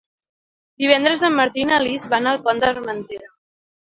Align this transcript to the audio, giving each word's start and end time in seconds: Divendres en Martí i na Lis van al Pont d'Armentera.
Divendres 0.83 1.23
en 1.27 1.35
Martí 1.39 1.61
i 1.63 1.67
na 1.71 1.77
Lis 1.83 2.07
van 2.13 2.31
al 2.31 2.39
Pont 2.47 2.63
d'Armentera. 2.65 3.29